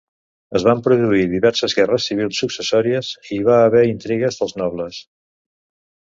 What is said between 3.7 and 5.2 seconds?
intrigues dels nobles.